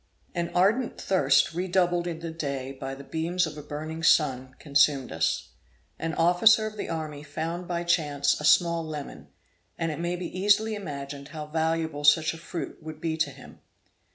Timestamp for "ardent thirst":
0.55-1.53